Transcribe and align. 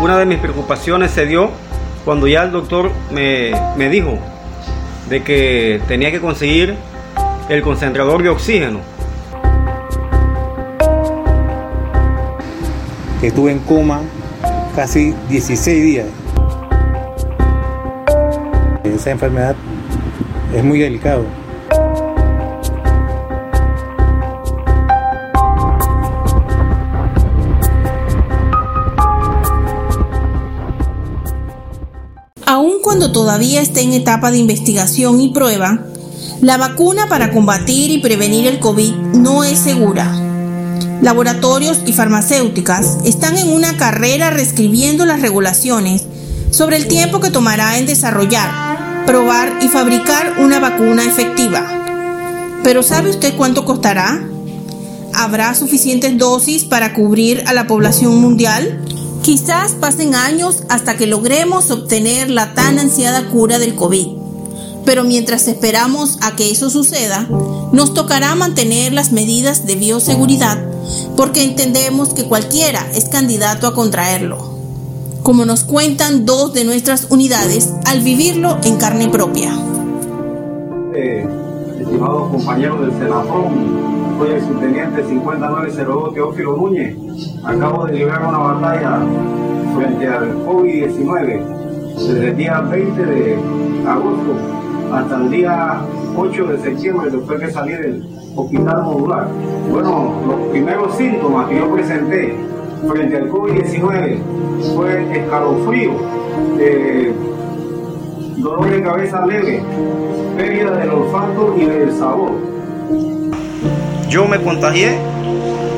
una 0.00 0.18
de 0.18 0.26
mis 0.26 0.38
preocupaciones 0.38 1.10
se 1.10 1.26
dio 1.26 1.50
cuando 2.04 2.26
ya 2.26 2.42
el 2.42 2.52
doctor 2.52 2.90
me, 3.10 3.52
me 3.76 3.88
dijo 3.88 4.18
de 5.08 5.22
que 5.22 5.80
tenía 5.88 6.10
que 6.10 6.20
conseguir 6.20 6.74
el 7.48 7.62
concentrador 7.62 8.22
de 8.22 8.28
oxígeno. 8.28 8.80
Que 13.20 13.28
estuve 13.28 13.52
en 13.52 13.60
coma 13.60 14.02
casi 14.74 15.14
16 15.28 15.82
días. 15.82 16.06
Esa 18.84 19.10
enfermedad 19.10 19.56
es 20.54 20.62
muy 20.62 20.78
delicado. 20.78 21.24
Cuando 32.86 33.10
todavía 33.10 33.62
está 33.62 33.80
en 33.80 33.92
etapa 33.92 34.30
de 34.30 34.38
investigación 34.38 35.20
y 35.20 35.30
prueba, 35.30 35.80
la 36.40 36.56
vacuna 36.56 37.08
para 37.08 37.32
combatir 37.32 37.90
y 37.90 37.98
prevenir 37.98 38.46
el 38.46 38.60
COVID 38.60 38.92
no 38.92 39.42
es 39.42 39.58
segura. 39.58 40.08
Laboratorios 41.02 41.80
y 41.84 41.92
farmacéuticas 41.92 42.98
están 43.04 43.38
en 43.38 43.52
una 43.52 43.76
carrera 43.76 44.30
reescribiendo 44.30 45.04
las 45.04 45.20
regulaciones 45.20 46.04
sobre 46.52 46.76
el 46.76 46.86
tiempo 46.86 47.18
que 47.18 47.32
tomará 47.32 47.76
en 47.76 47.86
desarrollar, 47.86 49.04
probar 49.04 49.58
y 49.62 49.66
fabricar 49.66 50.34
una 50.38 50.60
vacuna 50.60 51.02
efectiva. 51.02 51.66
Pero 52.62 52.84
¿sabe 52.84 53.10
usted 53.10 53.34
cuánto 53.36 53.64
costará? 53.64 54.28
¿Habrá 55.12 55.56
suficientes 55.56 56.16
dosis 56.18 56.62
para 56.62 56.94
cubrir 56.94 57.42
a 57.48 57.52
la 57.52 57.66
población 57.66 58.20
mundial? 58.20 58.80
Quizás 59.26 59.72
pasen 59.72 60.14
años 60.14 60.62
hasta 60.68 60.96
que 60.96 61.08
logremos 61.08 61.72
obtener 61.72 62.30
la 62.30 62.54
tan 62.54 62.78
ansiada 62.78 63.28
cura 63.28 63.58
del 63.58 63.74
COVID. 63.74 64.06
Pero 64.84 65.02
mientras 65.02 65.48
esperamos 65.48 66.18
a 66.22 66.36
que 66.36 66.48
eso 66.52 66.70
suceda, 66.70 67.26
nos 67.72 67.92
tocará 67.92 68.36
mantener 68.36 68.92
las 68.92 69.10
medidas 69.10 69.66
de 69.66 69.74
bioseguridad 69.74 70.64
porque 71.16 71.42
entendemos 71.42 72.10
que 72.14 72.26
cualquiera 72.26 72.88
es 72.94 73.06
candidato 73.06 73.66
a 73.66 73.74
contraerlo. 73.74 74.60
Como 75.24 75.44
nos 75.44 75.64
cuentan 75.64 76.24
dos 76.24 76.52
de 76.54 76.62
nuestras 76.62 77.08
unidades 77.10 77.70
al 77.84 78.02
vivirlo 78.02 78.58
en 78.62 78.76
carne 78.76 79.08
propia. 79.08 79.58
Eh, 80.94 81.45
estimados 81.80 82.30
compañeros 82.30 82.80
del 82.80 82.92
Senafón, 82.92 84.16
soy 84.18 84.30
el 84.30 84.40
subteniente 84.40 85.04
5902 85.04 86.14
Teófilo 86.14 86.56
Núñez. 86.56 86.96
Acabo 87.44 87.86
de 87.86 87.92
librar 87.92 88.26
una 88.26 88.38
batalla 88.38 89.00
frente 89.76 90.08
al 90.08 90.34
COVID-19 90.46 91.40
desde 91.96 92.28
el 92.30 92.36
día 92.36 92.60
20 92.60 93.06
de 93.06 93.38
agosto 93.86 94.34
hasta 94.92 95.16
el 95.16 95.30
día 95.30 95.80
8 96.16 96.44
de 96.46 96.58
septiembre, 96.58 97.10
después 97.10 97.40
que 97.40 97.50
salí 97.50 97.72
del 97.72 98.08
hospital 98.34 98.82
modular. 98.82 99.28
Bueno, 99.70 100.14
los 100.26 100.48
primeros 100.50 100.94
síntomas 100.96 101.48
que 101.48 101.58
yo 101.58 101.70
presenté 101.72 102.36
frente 102.88 103.16
al 103.16 103.30
COVID-19 103.30 104.18
fue 104.74 105.18
escalofrío, 105.18 105.92
eh, 106.58 107.12
dolor 108.46 108.70
de 108.70 108.82
cabeza 108.82 109.26
leve, 109.26 109.60
pérdida 110.36 110.70
del 110.76 110.90
olfato 110.90 111.56
y 111.58 111.64
del 111.64 111.92
sabor. 111.92 112.30
Yo 114.08 114.26
me 114.26 114.40
contagié 114.40 114.96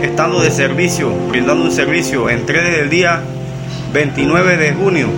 estando 0.00 0.40
de 0.40 0.50
servicio, 0.50 1.10
brindando 1.28 1.64
un 1.64 1.72
servicio. 1.72 2.30
Entré 2.30 2.62
desde 2.62 2.80
el 2.82 2.90
día 2.90 3.20
29 3.92 4.56
de 4.56 4.72
junio. 4.74 5.08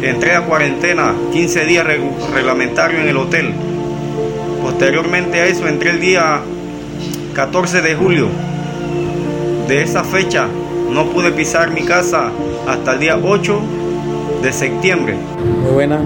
Entré 0.00 0.34
a 0.34 0.46
cuarentena, 0.46 1.14
15 1.32 1.66
días 1.66 1.86
reglamentario 2.34 3.00
en 3.00 3.08
el 3.08 3.16
hotel. 3.18 3.52
Posteriormente 4.62 5.38
a 5.38 5.46
eso 5.46 5.68
entré 5.68 5.90
el 5.90 6.00
día 6.00 6.40
14 7.34 7.82
de 7.82 7.94
julio. 7.94 8.28
De 9.68 9.82
esa 9.82 10.02
fecha 10.02 10.48
no 10.90 11.10
pude 11.10 11.30
pisar 11.32 11.70
mi 11.70 11.82
casa 11.82 12.30
hasta 12.66 12.94
el 12.94 13.00
día 13.00 13.18
8 13.22 13.81
de 14.42 14.52
septiembre. 14.52 15.14
Muy 15.62 15.72
buena. 15.72 16.00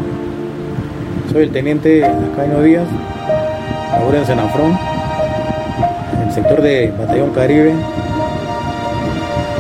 Soy 1.33 1.45
el 1.45 1.51
teniente 1.51 2.01
Caño 2.37 2.63
Díaz, 2.63 2.87
ahora 3.99 4.19
en 4.19 4.27
Senafrón 4.27 4.97
sector 6.37 6.61
de 6.61 6.93
Batallón 6.99 7.31
Caribe, 7.31 7.73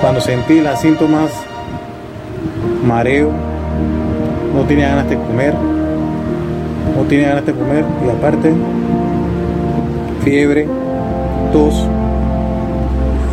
cuando 0.02 0.20
sentí 0.20 0.60
los 0.60 0.78
síntomas, 0.78 1.30
mareo, 2.84 3.30
no 4.54 4.60
tenía 4.64 4.90
ganas 4.90 5.08
de 5.08 5.16
comer, 5.16 5.54
no 6.94 7.02
tenía 7.04 7.28
ganas 7.30 7.46
de 7.46 7.54
comer 7.54 7.82
y 8.04 8.10
aparte 8.10 8.52
fiebre, 10.22 10.68
tos 11.50 11.88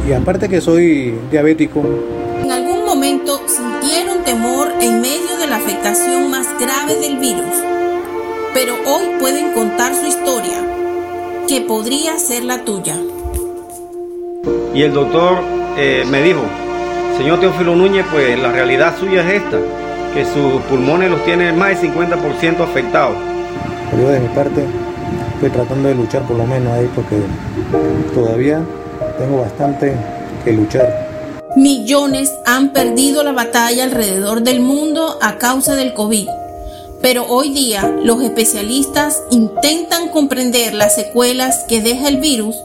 y 0.08 0.14
aparte 0.14 0.48
que 0.48 0.62
soy 0.62 1.14
diabético. 1.30 1.82
Momento 3.24 3.48
sintieron 3.48 4.24
temor 4.26 4.68
en 4.82 5.00
medio 5.00 5.38
de 5.40 5.48
la 5.48 5.56
afectación 5.56 6.30
más 6.30 6.46
grave 6.60 6.96
del 6.96 7.20
virus, 7.20 7.56
pero 8.54 8.74
hoy 8.86 9.18
pueden 9.18 9.54
contar 9.54 9.96
su 9.96 10.06
historia, 10.06 10.58
que 11.48 11.62
podría 11.62 12.20
ser 12.20 12.44
la 12.44 12.66
tuya. 12.66 12.98
Y 14.74 14.82
el 14.82 14.94
doctor 14.94 15.38
eh, 15.78 16.04
me 16.10 16.22
dijo, 16.22 16.42
señor 17.18 17.40
Teófilo 17.40 17.78
Núñez, 17.78 18.06
pues 18.12 18.38
la 18.38 18.52
realidad 18.52 18.98
suya 19.00 19.22
es 19.22 19.42
esta, 19.42 19.58
que 20.14 20.26
sus 20.26 20.62
pulmones 20.64 21.10
los 21.10 21.24
tiene 21.24 21.54
más 21.54 21.82
del 21.82 21.94
50% 21.94 22.60
afectados. 22.60 23.16
Yo 23.98 24.10
de 24.10 24.20
mi 24.20 24.28
parte 24.30 24.66
estoy 25.36 25.50
tratando 25.50 25.88
de 25.88 25.96
luchar 25.96 26.24
por 26.24 26.36
lo 26.36 26.46
menos 26.46 26.74
ahí 26.74 26.90
porque 26.94 27.22
todavía 28.14 28.62
tengo 29.18 29.42
bastante 29.42 29.96
que 30.44 30.52
luchar. 30.52 31.03
Millones 31.56 32.34
han 32.48 32.74
perdido 32.74 33.22
la 33.22 33.32
batalla 33.32 33.84
alrededor 33.84 34.42
del 34.42 34.60
mundo 34.60 35.20
a 35.22 35.38
causa 35.38 35.76
del 35.76 35.94
COVID. 35.94 36.28
Pero 37.00 37.28
hoy 37.28 37.54
día 37.54 37.94
los 38.04 38.24
especialistas 38.24 39.22
intentan 39.30 40.10
comprender 40.10 40.74
las 40.74 40.96
secuelas 40.96 41.66
que 41.70 41.82
deja 41.82 42.08
el 42.08 42.18
virus 42.18 42.56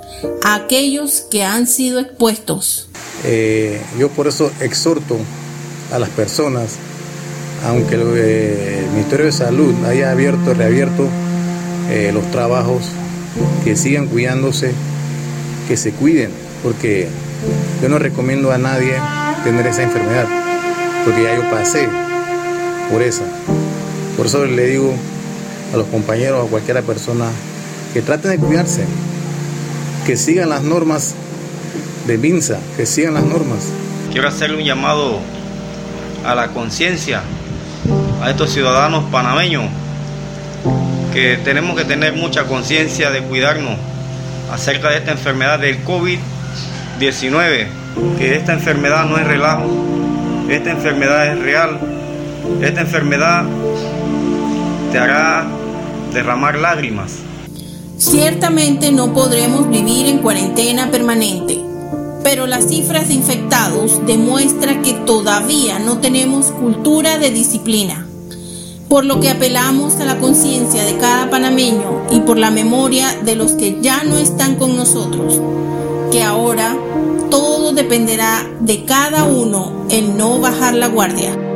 a 0.43 0.55
aquellos 0.55 1.27
que 1.31 1.45
han 1.45 1.67
sido 1.67 2.01
expuestos. 2.01 2.89
Eh, 3.25 3.79
yo 3.99 4.09
por 4.09 4.27
eso 4.27 4.51
exhorto 4.61 5.19
a 5.93 5.99
las 5.99 6.09
personas, 6.09 6.77
aunque 7.67 7.97
eh, 7.97 8.85
el 8.85 8.91
Ministerio 8.93 9.27
de 9.27 9.33
Salud 9.33 9.75
haya 9.85 10.13
abierto, 10.13 10.55
reabierto 10.55 11.09
eh, 11.91 12.11
los 12.15 12.31
trabajos, 12.31 12.85
que 13.65 13.77
sigan 13.77 14.07
cuidándose, 14.07 14.73
que 15.67 15.77
se 15.77 15.93
cuiden, 15.93 16.31
porque 16.63 17.09
yo 17.83 17.89
no 17.89 17.99
recomiendo 17.99 18.53
a 18.53 18.59
nadie 18.59 18.95
tener 19.45 19.67
esa 19.67 19.83
enfermedad, 19.83 20.27
porque 21.05 21.23
ya 21.23 21.37
yo 21.37 21.51
pasé 21.51 21.89
por 22.91 23.03
esa. 23.03 23.25
Por 24.17 24.27
eso 24.27 24.45
le 24.45 24.67
digo 24.67 24.95
a 25.73 25.77
los 25.77 25.87
compañeros, 25.89 26.47
a 26.47 26.51
cualquiera 26.51 26.83
persona, 26.83 27.27
que 27.93 28.03
traten 28.03 28.33
de 28.33 28.39
cuidarse, 28.39 28.85
que 30.07 30.17
sigan 30.17 30.49
las 30.49 30.63
normas 30.63 31.15
de 32.07 32.17
Vinza, 32.17 32.59
que 32.77 32.87
sigan 32.87 33.15
las 33.15 33.25
normas. 33.25 33.59
Quiero 34.11 34.29
hacerle 34.29 34.57
un 34.57 34.65
llamado 34.65 35.21
a 36.25 36.35
la 36.35 36.49
conciencia, 36.49 37.23
a 38.23 38.31
estos 38.31 38.53
ciudadanos 38.53 39.05
panameños, 39.11 39.65
que 41.13 41.39
tenemos 41.45 41.77
que 41.77 41.85
tener 41.85 42.15
mucha 42.15 42.45
conciencia 42.45 43.11
de 43.11 43.23
cuidarnos 43.23 43.79
acerca 44.53 44.91
de 44.91 44.99
esta 44.99 45.13
enfermedad 45.13 45.59
del 45.59 45.85
COVID-19, 45.85 46.19
que 46.99 48.37
esta 48.37 48.53
enfermedad 48.55 49.07
no 49.07 49.19
es 49.19 49.27
relajo, 49.27 49.67
esta 50.49 50.73
enfermedad 50.73 51.33
es 51.33 51.39
real, 51.39 51.79
esta 52.61 52.81
enfermedad 52.81 53.45
te 54.91 54.99
hará 54.99 55.47
derramar 56.13 56.59
lágrimas. 56.59 57.13
Ciertamente 57.99 58.91
no 58.91 59.13
podremos 59.13 59.71
vivir 59.71 60.07
en 60.07 60.19
cuarentena 60.19 60.91
permanente, 60.91 61.61
pero 62.25 62.49
las 62.49 62.67
cifras 62.67 63.09
de 63.09 63.15
infectados 63.15 64.05
demuestran 64.05 64.83
que 64.83 64.95
todavía 64.95 65.79
no 65.79 65.99
tenemos 65.99 66.47
cultura 66.47 67.19
de 67.19 67.31
disciplina, 67.31 68.07
por 68.89 69.05
lo 69.05 69.21
que 69.21 69.31
apelamos 69.31 69.97
a 69.97 70.05
la 70.05 70.19
conciencia 70.19 70.83
de 70.85 70.97
cada 70.97 71.31
panameño 71.31 72.07
y 72.11 72.21
por 72.21 72.39
la 72.39 72.51
memoria 72.51 73.17
de 73.25 73.37
los 73.37 73.53
que 73.53 73.79
ya 73.81 74.03
no 74.03 74.17
están 74.17 74.57
con 74.57 74.77
nosotros, 74.77 75.41
que 76.11 76.23
ahora 76.23 76.77
todo 77.31 77.73
dependerá 77.73 78.47
de 78.61 78.85
cada 78.85 79.25
uno 79.25 79.87
en 79.91 80.17
no 80.17 80.41
bajar 80.41 80.75
la 80.75 80.89
guardia. 80.89 81.48